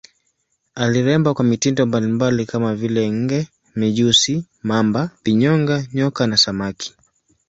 Aliremba 0.75 1.33
kwa 1.33 1.45
mitindo 1.45 1.85
mbalimbali 1.85 2.45
kama 2.45 2.75
vile 2.75 3.11
nge, 3.11 3.47
mijusi, 3.75 4.45
mamba, 4.63 5.09
vinyonga, 5.23 5.85
nyoka 5.93 6.27
na 6.27 6.37
samaki. 6.37 6.95